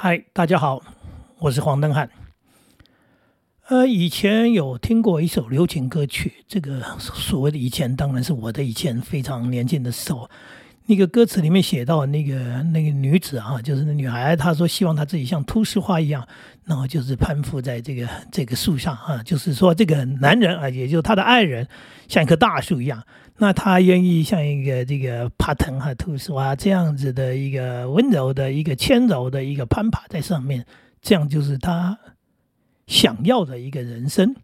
[0.00, 0.80] 嗨，大家好，
[1.40, 2.08] 我是黄登汉。
[3.66, 10.30] 呃，以前有听过一首流行歌曲，这个所谓的以前，当然是我的以前非常年轻的时候。
[10.88, 16.26] 那个歌词里面写到那个那个女子啊，就是那女孩，她说希望她自己像秃丝花一样，
[16.64, 21.68] 然后就是攀附在这个这个树上啊，就是说这个男人啊，也就是她的爱人，
[22.08, 23.04] 像一棵大树一样，
[23.36, 30.64] 那她愿意像一个这个爬藤和秃丝花这样子的一个温柔的一个纤柔的一个攀爬在上面，
[31.02, 31.98] 这样就是她
[32.86, 34.34] 想要的一个人生。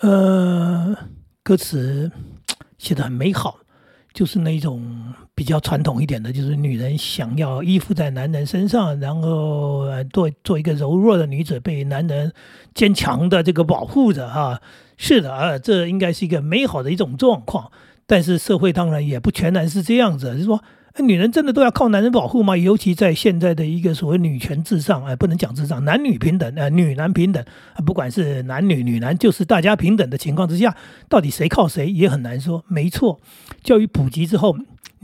[0.00, 0.96] 呃，
[1.44, 2.10] 歌词
[2.78, 3.60] 写的很美好。
[4.12, 12.32] 就是那种比较传统一点的，就是女人想要依附在男人身上，然后做做一个柔弱的女子，被男人
[12.74, 14.60] 坚强的这个保护着哈。
[14.96, 17.72] 是的啊，这应该是一个美好的一种状况。
[18.06, 20.62] 但是社会当然也不全然是这样子，就是说。
[20.98, 22.54] 女人真的都要靠男人保护吗？
[22.54, 27.42] 尤其在现在的一个所谓女权至上，哎，不能讲至上，男女平等，呃，女男平等，
[27.86, 30.76] 不管是男女，女男就是大家平等的情况之下，
[31.08, 32.62] 到底谁靠谁也很难说。
[32.68, 33.18] 没错，
[33.62, 34.54] 教育普及之后。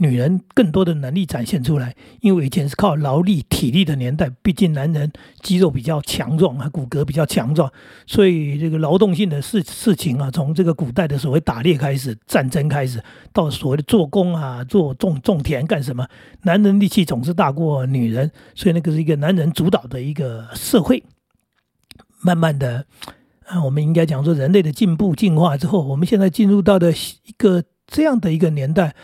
[0.01, 7.69] 女人更多的能力展现出来，因为以前是靠劳力、体力的年代，毕竟男人肌肉比较强壮啊，骨骼比较强壮，
[8.07, 16.07] 所以这个劳动性的事事情啊，从这个古代的所谓打猎开始、战争开始，到所谓的做工啊、做种种田干什么，
[16.43, 21.03] 男人力气总是大过女人，所以那个是一个男人主导的一个社会。
[22.21, 22.85] 慢慢的，
[23.47, 28.95] 啊，我们应该讲说，人类的进步进化之后，我们现在进入到的一个这样的一个年代。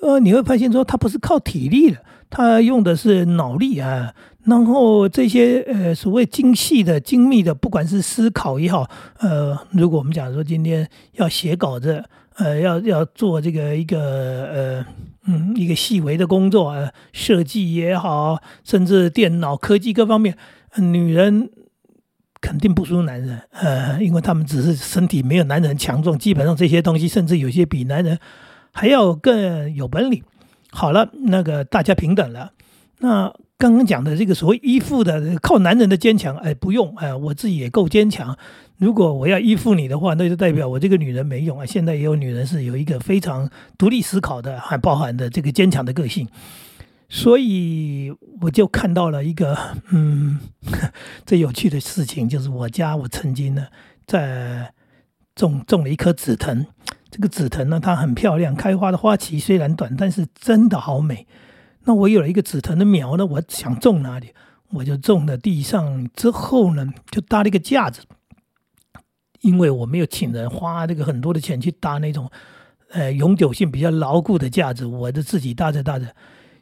[0.00, 1.98] 呃，你会发现说，他不是靠体力的，
[2.30, 4.14] 他用的是脑力啊。
[4.44, 12.02] 然后这些呃所谓精细的、精密的，不管是思考也好，呃，如果我们讲说今天要写稿子，
[12.36, 13.98] 呃，要要做这个一个
[14.46, 14.86] 呃
[15.26, 20.34] 嗯一个细微的工作，呃，设计也好，甚至电脑科技各方面，
[20.76, 21.50] 女人
[22.40, 28.18] 肯定不输男人，呃，因为他们只是身体没有男人强壮，基本上这些东西，甚至有些比男人。
[28.72, 30.22] 还要更有本领。
[30.70, 32.52] 好了，那个大家平等了。
[32.98, 38.36] 那刚刚讲的这个所谓依附的，靠男人的坚强，哎，不用，哎，我自己也够坚强。
[38.76, 41.66] 如果我要依附你的话，那就代表我这个女人没用啊。
[41.66, 46.28] 现在也有女人是有一个非常独立思考的，还包含的这个坚强的个性。
[47.08, 48.12] 所以
[48.42, 49.56] 我就看到了一个，
[49.90, 50.38] 嗯，
[51.24, 53.66] 最有趣的事情，就是我家我曾经呢
[54.06, 54.72] 在
[55.34, 56.66] 种种了一棵紫藤。
[57.10, 61.26] 这个紫藤呢，它很漂亮，开花的花期虽然短，但是真的好美。
[61.84, 64.34] 那我有了一个紫藤的苗呢，我想种哪里，
[64.72, 66.06] 我就种了地上。
[66.14, 68.02] 之后呢，就搭了一个架子，
[69.40, 72.30] 因为我没有请人花这个很多的钱去搭那种，
[72.90, 76.14] 呃，永久性比较牢固的架子，我就自己搭着搭着。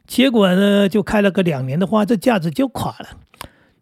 [0.05, 3.09] 结果呢，就开了个两年的花，这架子就垮了。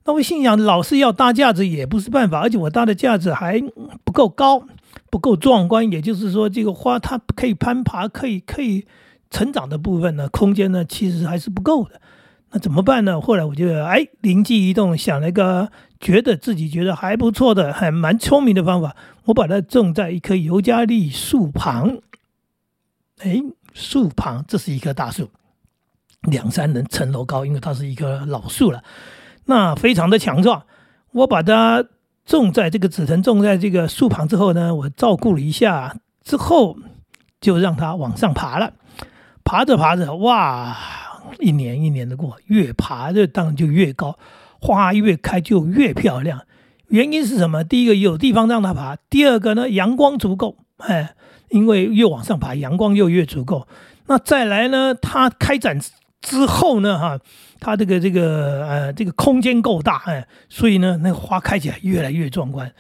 [0.06, 3.62] 那我心想，老是要搭架子也不是办法，而且我搭的架子还
[4.04, 4.66] 不够高。
[5.10, 8.86] 不够壮观，也就是说，这个花它可以攀爬，可以可以
[9.30, 12.02] 成长的部分呢，空间呢其实还是不够的。
[12.52, 13.22] 那怎么办呢？
[13.22, 18.96] 后来我就哎灵机一动，想了一个觉得自己觉得还不错的、还蛮聪明的方法，
[19.26, 22.00] 我把它种在一棵尤加利树旁。
[23.20, 23.42] 哎，
[23.74, 25.30] 树旁这是一棵大树，
[26.24, 28.84] 两三层层楼高，因为它是一棵老树了，
[29.46, 30.64] 那非常的强壮。
[31.12, 31.86] 我把它。
[32.26, 36.76] 种在这个紫藤种在这个树旁之后呢，我照顾了一下之后，
[37.40, 38.74] 就让它往上爬了。
[39.44, 40.76] 爬着爬着，哇，
[41.40, 44.18] 一年一年的过，越爬就当然就越高，
[44.60, 46.42] 花越开就越漂亮。
[46.88, 47.64] 原因是什么？
[47.64, 51.14] 第一个有地方让它爬，第二个呢，阳光足够，哎，
[51.50, 53.68] 因为越往上爬，阳光就越足够。
[54.08, 55.80] 那再来呢，它开展。
[56.22, 57.20] 之后呢，哈，
[57.60, 62.72] 它这个这个呃，这个空间够大，哎，所以呢，那个花开起来越来越壮观。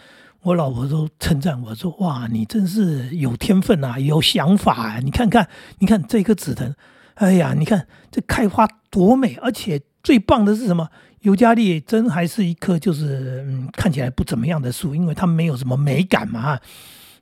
[0.41, 4.99] 我老婆都称赞我说：“哇，你真是有天分啊，有想法啊！
[4.99, 5.47] 你看看，
[5.79, 6.71] 你看这棵紫藤，
[7.15, 9.35] 哎呀，你看这开花多美！
[9.41, 10.89] 而且最棒的是什么？
[11.21, 16.59] 尤加利真还是一棵就是嗯，看起来不怎么样的树，因为它没有什么美感嘛。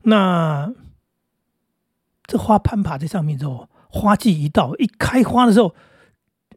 [0.01, 0.69] 那
[2.27, 5.73] 这花攀爬在上面之后，花季一到，一开花的时候。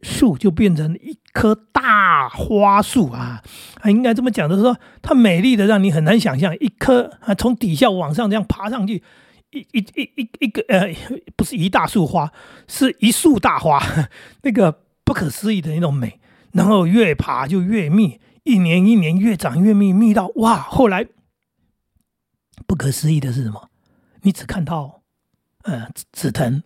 [0.01, 3.41] 树就变成一棵大花树啊，
[3.81, 9.03] 啊，应该这么讲的是说，它美丽的让你很难想象，一棵啊从底下往上这样爬上去，
[9.51, 10.93] 一一一一一个呃，
[11.35, 12.31] 不是一大束花，
[12.67, 13.81] 是一束大花，
[14.43, 16.19] 那个不可思议的那种美，
[16.53, 21.07] 然后越爬就越密，一年一年越长越密，密到哇，后来
[22.65, 23.69] 不可思议的是什么？
[24.21, 25.01] 你只看到
[25.63, 26.63] 呃紫藤，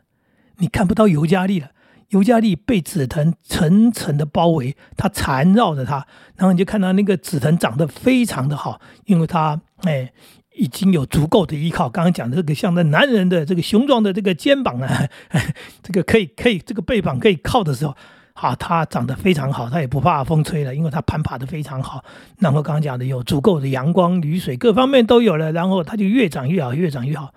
[0.58, 1.72] 你看不到尤加利了。
[2.12, 6.06] 尤加利被紫藤层层的包围，它缠绕着它，
[6.38, 10.12] 然后你就看到那个紫藤长得非常的好，因为它哎
[10.56, 11.90] 已经有足够的依靠。
[11.90, 15.08] 刚刚讲的这个像那男人的这个雄壮的这个肩膀啊，
[15.82, 17.96] 这个可以可以这个背膀可以靠的时候，
[18.34, 22.04] 好，它长得非常好，它也不怕风吹了，因为它攀爬的非常好。
[22.40, 27.34] 然后刚刚讲的有足够的阳光、雨水，各方面都有了，然后它就越长越好，越长越好。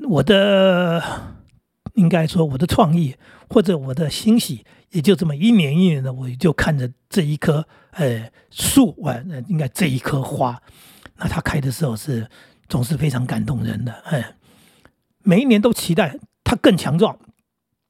[0.00, 1.02] 我的
[1.94, 3.16] 应该说我的创意。
[3.46, 9.12] 或者我的欣喜，也就这么一年一年的，我就看着这一棵呃树，我
[9.48, 10.60] 应该这一棵花，
[11.18, 12.28] 那它开的时候是
[12.68, 14.34] 总是非常感动人的，哎，
[15.22, 17.16] 每一年都期待它更强壮，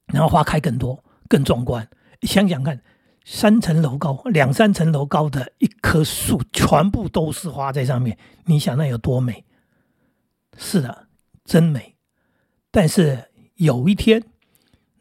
[0.07, 1.87] 然后花开更多、更壮观。
[2.23, 2.83] 想想看，
[3.23, 9.45] 三层楼高、两三层楼高的一棵树，全部都是花在上面，你想那有多美？
[10.57, 11.07] 是的，
[11.45, 11.95] 真美。
[12.69, 14.23] 但是有一天。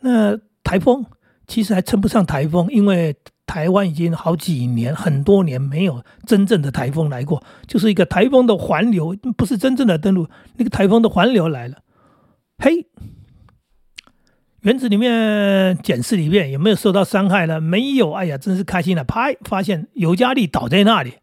[0.00, 1.04] 那台风
[1.46, 3.16] 其实还称不上台风，因为
[3.46, 10.28] 台湾已经好几年、很多年没有真正的台风来过，就是一个台风的环流，不是真正的登陆。
[10.56, 11.78] 那个台风的环流来了，
[12.58, 12.86] 嘿，
[14.60, 17.60] 园子里面、检视里面有没有受到伤害了？
[17.60, 19.04] 没有，哎呀，真是开心了！
[19.04, 21.14] 拍，发现尤加利倒在那里。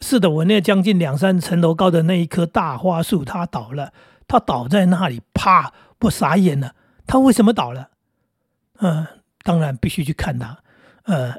[0.00, 3.92] 是的，我那将近两三层楼高的那一棵大花树，它倒了，
[4.26, 6.74] 它倒在那里，啪，我傻眼了。
[7.06, 7.90] 它为什么倒了？
[8.78, 9.06] 嗯，
[9.42, 10.58] 当然必须去看它。
[11.04, 11.34] 呃，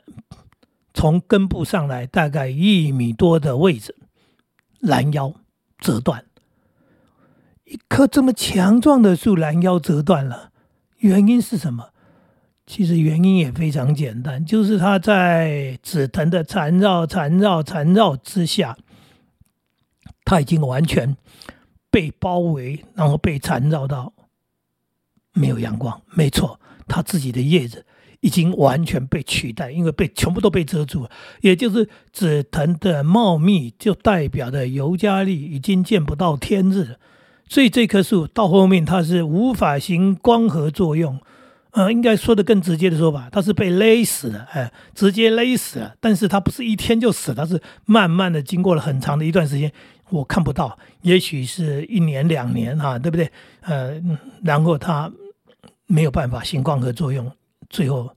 [0.93, 3.95] 从根部上来，大概一米多的位置，
[4.79, 5.33] 拦腰
[5.79, 6.25] 折断。
[7.63, 10.51] 一棵这么强壮的树，拦腰折断了，
[10.97, 11.89] 原因是什么？
[12.67, 18.77] 其实原因也非常简单，就是它在紫藤的缠绕、缠绕、缠绕之下，
[20.23, 21.17] 它已经完全
[21.89, 24.13] 被包围，然后被缠绕到
[25.33, 26.01] 没有阳光。
[26.11, 26.59] 没错。
[26.87, 27.85] 它自己的叶子
[28.19, 31.11] 已经完全被取代，因为被全部都被遮住了。
[31.39, 36.97] 也就是紫藤的茂密，就代表着尤加利已经见不到天日了，
[37.47, 41.17] 所以这棵树到后面它是无法行光合作用。
[41.69, 45.95] 呃，应该说的更直接的说法，它是被勒死了，哎，直接勒死了。
[46.01, 49.71] 但是它不是一天就死，它是慢慢的经过了很长的一段时间，
[50.09, 53.31] 我看不到，也许是一年两年啊，对不对？
[53.61, 53.93] 呃，
[54.43, 55.09] 然后它。
[55.91, 57.29] 没有办法行光合作用，
[57.69, 58.15] 最后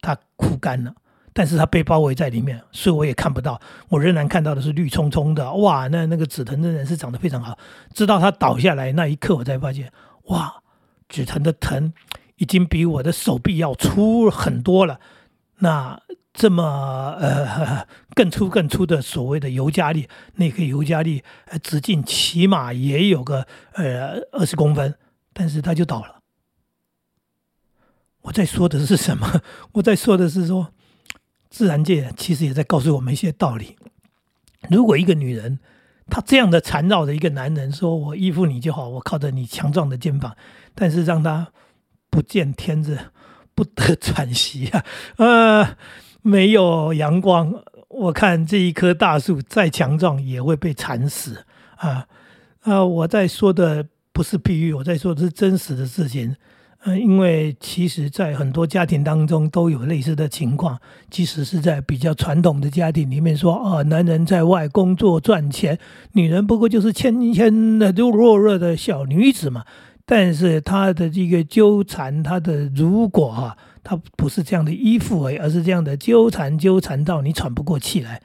[0.00, 0.94] 它枯干了，
[1.32, 3.60] 但是它被包围在里面，所以我也看不到。
[3.88, 7.58] 我仍然看到的是绿葱葱的，哇，那那个紫藤真的是长得非常好。
[7.94, 9.90] 直到它倒下来那一刻，我才发现，
[10.24, 10.62] 哇，
[11.08, 11.92] 紫藤的藤
[12.36, 15.00] 已经比我的手臂要粗很多了。
[15.60, 15.98] 那
[16.34, 21.24] 这么呃 更粗更粗的所谓的尤加利，那个尤加利
[21.62, 24.94] 直径起码也有个呃二十公分，
[25.32, 26.15] 但是它就倒了。
[28.26, 29.40] 我在说的是什么？
[29.72, 30.72] 我在说的是说，
[31.48, 33.76] 自然界其实也在告诉我们一些道理。
[34.68, 35.60] 如果一个女人
[36.08, 40.36] 她这样的缠绕着一个男人，说我依附你就好，我靠着你强壮的肩膀，
[40.74, 41.48] 但是让他
[42.10, 42.98] 不见天日，
[43.54, 44.84] 不得喘息啊！
[45.18, 45.76] 呃，
[46.22, 51.44] 没有阳光，我看这一棵大树再强壮也会被缠死
[51.76, 52.08] 啊！
[52.62, 56.34] 啊，我在说的不是比喻，我在说的是真实的事情。
[56.88, 60.78] 嗯，因为其实，在很多家庭当中都有类似的情况。
[61.10, 65.76] 即使是在比较传统的家庭里面，说啊，男人在外工作赚钱，
[66.12, 69.64] 女人不过就是纤纤的、弱弱的小女子嘛。
[70.04, 78.22] 但是她的这个纠缠，她的如果哈，她不是这样的依附而而是这样的纠缠，纠缠到你喘不过气来，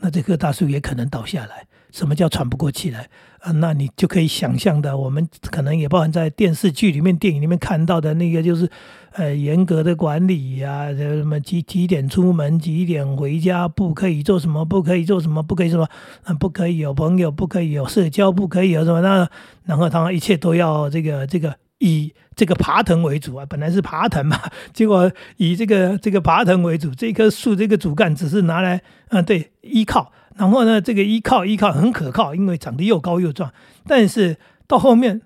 [0.00, 1.66] 那这棵大树也可能倒下来。
[1.92, 3.08] 什么叫喘不过气来？
[3.40, 8.68] 啊，那你就可以想象的，我们可能也包含在电视剧里面、电影里面看到的那个，就是，
[9.12, 15.88] 呃，严格的管理呀，什么几几点出门，几点回家，不可以做什么，不可以做什么，不可以什么，
[16.24, 19.30] 嗯，不可以有朋友，不可以有社交，不可以有什么，那
[19.64, 24.40] 然后他一切都要这个这个以这个爬藤为主啊，本来是爬藤嘛，
[24.74, 30.10] 结果以这个这个爬藤为主，这棵树这个主干只是拿来，嗯，对，依靠。
[30.38, 33.52] 然后呢，这个依靠依靠很可靠，因为长得又高又壮。
[33.88, 34.36] 但是
[34.68, 35.20] 到后面，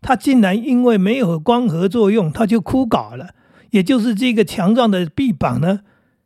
[0.00, 3.30] 它竟然因为没有光合作用，它就枯槁了。
[3.70, 5.80] 也就是这个强壮的臂膀呢，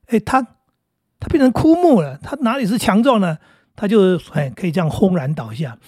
[0.09, 0.43] 哎，它
[1.19, 2.19] 它变成枯木了。
[2.23, 3.39] 它哪里是强壮呢？
[3.75, 5.79] 它就哎可以这样轰然倒下。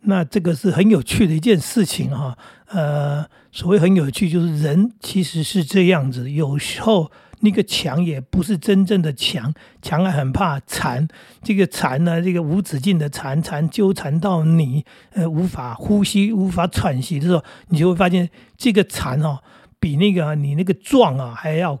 [0.00, 2.38] 那这个是很有趣的一件事情哈。
[2.68, 7.12] 呃，所谓很有趣，就是人其实是这样子，有时候。
[7.40, 9.52] 那个墙也不是真正的墙，
[9.82, 11.06] 墙还很怕缠。
[11.42, 19.40] 这个缠呢，这个无止境的缠缠纠缠到你，呃，无法呼吸、无法喘息的时候，你就会发现这个缠哦，
[19.78, 21.78] 比那个你那个壮啊还要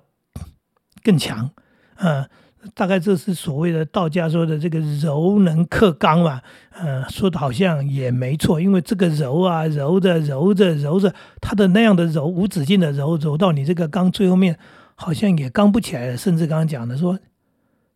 [1.02, 1.50] 更强，
[1.96, 2.26] 呃，
[2.74, 14.58] 大概这是所谓的道家说的这个柔能克刚嘛，呃，说的好像也没错，因为这个柔啊，柔着柔着柔着，它的那样的柔无止境的柔，柔到你这个刚最后面
[14.96, 17.16] 好像也刚不起来了，甚至刚刚讲的说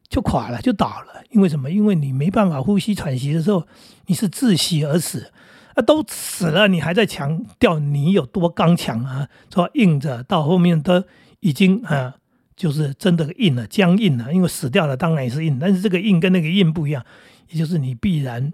[0.09, 1.69] 就垮了，就倒了，因为什么？
[1.69, 3.67] 因为你没办法呼吸喘息的时候，
[4.07, 5.33] 你是窒息而死，
[5.75, 9.29] 啊，都死了，你还在强调你有多刚强啊？
[9.53, 11.03] 说硬着到后面都
[11.41, 12.15] 已经啊。
[12.57, 15.59] 就是真的硬了，僵硬了，因为死掉了，当然也是硬。
[15.59, 17.03] 但是这个硬跟那个硬不一样，
[17.49, 18.53] 也就是你必然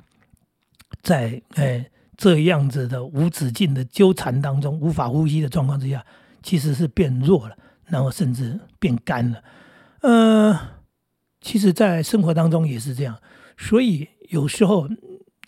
[1.02, 1.84] 在哎
[2.16, 6.06] 这样子的无止境的纠缠当中，无法呼吸的状况之下，
[6.40, 7.56] 其实是变弱了，
[7.86, 9.42] 然后甚至变干了。
[10.02, 10.58] 呃，
[11.40, 13.18] 其实，在生活当中也是这样，
[13.56, 14.88] 所以有时候。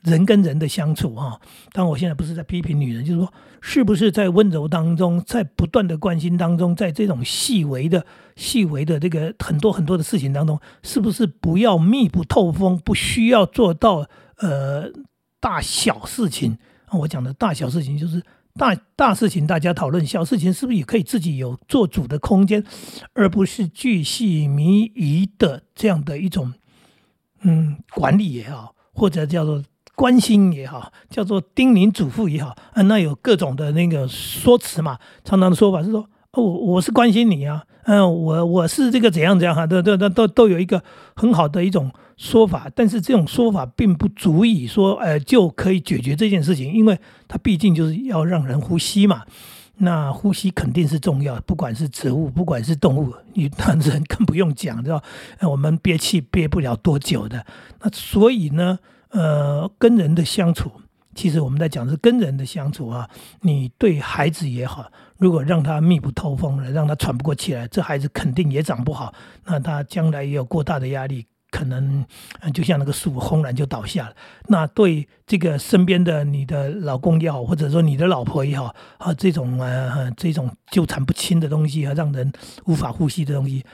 [0.04, 1.40] 人跟人的相处，哈，
[1.72, 14.88] 当然我现在不是在批评女人，就是说，是不是在温柔当中，在不断的关心当中，在这种细微的、细微的这个很多很多的事情当中，是不是不要密不透风，不需要做到呃
[15.40, 16.56] 大小事情？
[16.92, 18.22] 我讲的大小事情，就是
[18.58, 22.62] 大大事情大家讨论，小事情是不是也可以自己有做主的空间，
[23.14, 26.52] 而不是巨细靡遗的这样的一种
[27.40, 29.62] 嗯管理也好，或者叫做。
[29.98, 34.96] 关心也好，叫做叮咛嘱咐也好，啊，那有各种的那个说辞嘛。
[35.24, 36.08] 常常的说法是说，
[36.38, 40.82] 我，我是关心你啊，嗯，我我是这个怎样怎样哈，都都都都都有一个
[41.14, 42.70] 很好的一种说法。
[42.74, 49.22] 但是这种说法并不足以说，呃，就可以解决这件事情，因为它毕竟就是要让人呼吸嘛。
[49.78, 53.50] 那呼吸肯定是重要，不管是植物，不管是动物，你
[53.82, 55.02] 人更不用讲，对吧？
[55.42, 57.44] 我们憋气憋不了多久的。
[57.82, 58.78] 那所以呢？
[59.10, 60.70] 呃，跟人的相处，
[61.18, 63.10] 其实我们在讲是跟人的相处啊。
[63.40, 69.12] 你对孩子也好，如果让他密不透风了，让他喘不过气来，这孩子肯定也长不好。
[69.44, 72.06] 那他将来也有过大的压力，可能
[72.54, 74.14] 就像那个树轰然就倒下了。
[74.46, 82.32] 那对这个身边的你的老公也好，或者说你的老婆也好啊，这种呃这种纠缠不清的东西啊，让人
[82.66, 83.64] 无法呼吸的东西。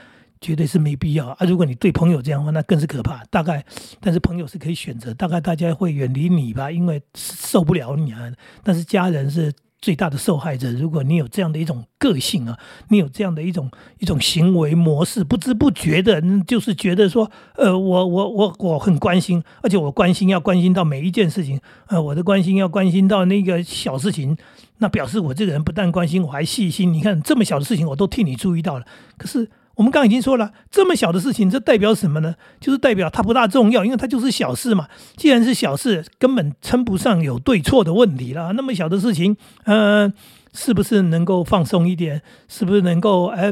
[0.41, 1.37] 绝对是没必要啊！
[1.47, 3.23] 如果你对朋友这样的话，那更是可怕。
[3.31, 3.65] 大概，
[3.99, 8.31] 但是朋友是可以选择，大概大家会远离你吧，因为受不了你啊。
[8.61, 9.51] 但是家人是
[9.81, 10.71] 最大的受害者。
[10.71, 24.37] 如果你有这样的一种个性啊，你有这样的一种一种行为模式，不知不觉的，就是觉得说，呃，我我我我很关心，而且我关心要关心到每一件事情，呃，我的关心要关心到那个小事情，
[24.77, 26.93] 那表示我这个人不但关心，我还细心。
[26.93, 28.85] 你看这么小的事情，我都替你注意到了。
[29.17, 29.49] 可是。
[29.75, 32.35] 我们刚刚已经说了，这么小的事情，这代表什么呢？
[32.61, 34.87] 就是代表它不大重要，因为它就是小事嘛。
[35.17, 38.53] 既然是小事，根本称不上有对错的问题了。
[38.53, 40.13] 那么小的事情，呃，
[40.53, 42.21] 是不是能够放松一点？
[42.47, 43.51] 是不是能够，呃，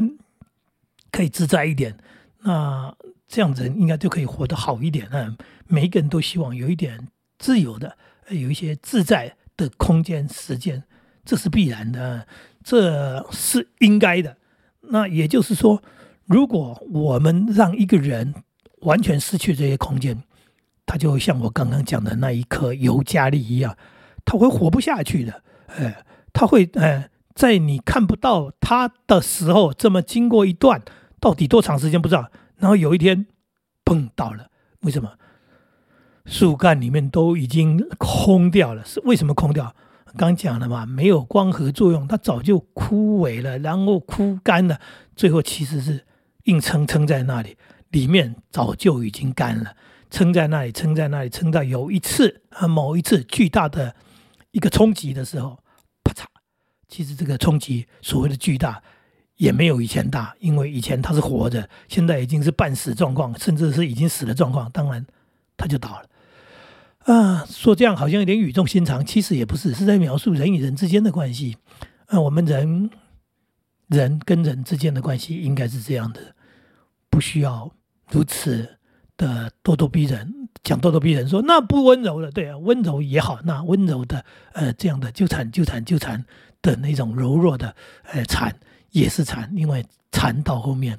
[1.12, 1.98] 可以自在一点？
[2.44, 2.94] 那
[3.28, 5.06] 这样子应该就可以活得好一点。
[5.12, 7.98] 嗯，每一个人都希望有一点自由的，
[8.30, 10.84] 有一些自在的空间、时间，
[11.22, 12.26] 这是必然的，
[12.62, 14.38] 这是应该的。
[14.88, 15.82] 那也就是说。
[16.26, 18.34] 如果我们让一个人
[18.80, 20.22] 完全失去这些空间，
[20.86, 23.76] 他就会像我刚刚讲的那一颗尤加利一样，
[24.24, 25.42] 他会活不下去的。
[25.66, 30.82] 哎，他会哎，在你看不到他的时候，这么经过一段
[31.20, 33.26] 到底多长时间不知道，然后有一天，
[33.84, 34.48] 碰到了。
[34.80, 35.12] 为什么？
[36.24, 38.82] 树干里面都已经空掉了。
[38.84, 39.74] 是为什么空掉？
[40.16, 44.80] 刚讲了嘛，没有光合作用，它早就枯萎了，然后枯干了，
[45.14, 46.06] 最后其实是。
[46.44, 47.56] 硬撑撑在那里，
[47.90, 49.76] 里面早就已经干了。
[50.10, 53.96] 撑在那里，撑在那里，撑到有一次啊，某一次巨大的
[54.52, 55.58] 一个冲击的时候，
[56.04, 56.24] 啪嚓！
[56.88, 58.80] 其实这个冲击所谓的巨大，
[59.36, 64.70] 也没有以前大，因为以前它是活着，现在已经是半死状况，甚至是已经死的状况。
[64.70, 65.04] 当然，
[65.56, 67.12] 它就倒了。
[67.12, 71.56] 啊，说这样好像有点语重心长，其实也不是，是在描述人与人之间的关系。
[72.06, 72.90] 啊，我们人。
[73.94, 76.34] 人跟人之间的关系应该是这样的，
[77.08, 77.70] 不需要
[78.10, 78.78] 如此
[79.16, 80.32] 的咄咄逼人。
[80.62, 84.24] 讲咄咄逼人，说那不温柔了，对啊，温柔也好，那温柔的
[84.54, 86.24] 呃这样的纠缠纠缠纠缠
[86.62, 88.58] 的那种柔弱的呃缠
[88.92, 90.98] 也是缠，因为缠到后面，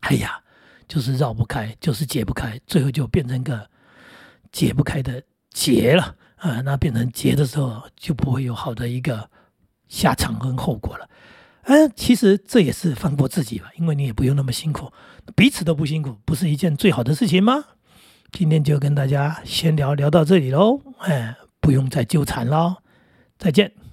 [0.00, 0.40] 哎呀，
[0.86, 3.68] 就是绕不开，就是解不开，最后就变成个
[4.52, 6.62] 解不开的结了啊。
[6.62, 9.28] 那变成结的时候，就不会有好的一个
[9.88, 11.06] 下场跟后果了。
[11.70, 14.90] 嗯，其实这也是放过自己吧，因为你也不用那么辛苦，
[15.36, 17.62] 彼此都不辛苦，不是一件最好的事情吗？
[18.32, 22.76] 今天就跟大家先聊聊到这里喽，哎，不用再纠缠喽，
[23.38, 23.87] 再见。